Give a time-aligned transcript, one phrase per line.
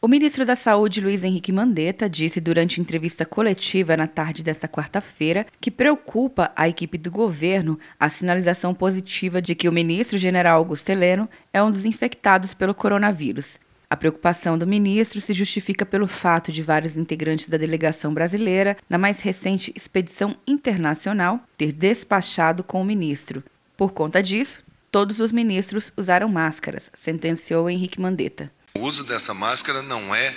[0.00, 5.44] O ministro da Saúde, Luiz Henrique Mandetta, disse durante entrevista coletiva na tarde desta quarta-feira
[5.60, 10.90] que preocupa a equipe do governo a sinalização positiva de que o ministro general Augusto
[10.90, 13.58] Heleno é um dos infectados pelo coronavírus.
[13.90, 18.98] A preocupação do ministro se justifica pelo fato de vários integrantes da delegação brasileira, na
[18.98, 23.42] mais recente expedição internacional, ter despachado com o ministro.
[23.76, 24.62] Por conta disso,
[24.92, 28.56] todos os ministros usaram máscaras, sentenciou Henrique Mandetta.
[28.78, 30.36] O uso dessa máscara não é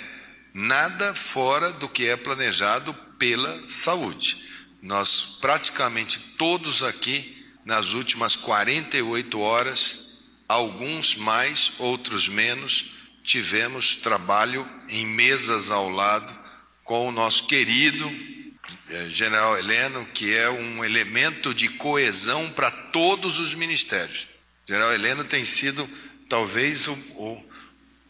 [0.52, 4.36] nada fora do que é planejado pela saúde.
[4.82, 10.18] Nós praticamente todos aqui, nas últimas 48 horas,
[10.48, 16.36] alguns mais, outros menos, tivemos trabalho em mesas ao lado
[16.82, 18.10] com o nosso querido
[18.90, 24.26] eh, General Heleno, que é um elemento de coesão para todos os ministérios.
[24.68, 25.88] General Heleno tem sido
[26.28, 27.51] talvez o, o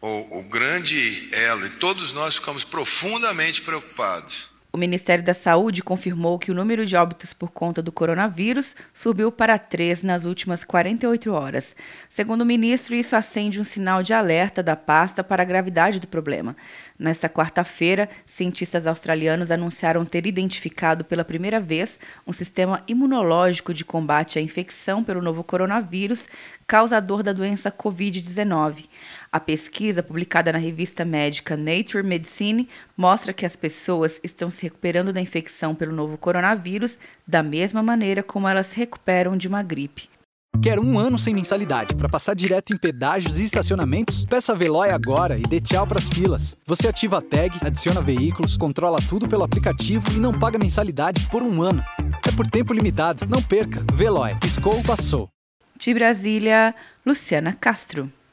[0.02, 4.52] o, o grande elo, e todos nós ficamos profundamente preocupados.
[4.75, 9.31] O Ministério da Saúde confirmou que o número de óbitos por conta do coronavírus subiu
[9.31, 11.77] para três nas últimas 48 horas.
[12.09, 16.09] Segundo o ministro, isso acende um sinal de alerta da pasta para a gravidade do
[16.09, 16.56] problema.
[16.98, 24.39] Nesta quarta-feira, cientistas australianos anunciaram ter identificado pela primeira vez um sistema imunológico de combate
[24.39, 26.27] à infecção pelo novo coronavírus,
[26.67, 28.86] causador da doença Covid-19.
[29.31, 35.12] A pesquisa, publicada na revista médica Nature Medicine, mostra que as pessoas estão se recuperando
[35.12, 40.08] da infecção pelo novo coronavírus da mesma maneira como elas se recuperam de uma gripe.
[40.62, 44.24] Quer um ano sem mensalidade para passar direto em pedágios e estacionamentos?
[44.27, 46.56] Peça a Veloy agora e dê tchau para as filas.
[46.66, 51.42] Você ativa a tag, adiciona veículos, controla tudo pelo aplicativo e não paga mensalidade por
[51.42, 51.83] um ano.
[52.28, 53.27] É por tempo limitado.
[53.27, 53.84] Não perca.
[53.94, 54.36] Veloy.
[54.36, 55.28] Piscou, passou.
[55.77, 56.74] De Brasília,
[57.05, 58.12] Luciana Castro.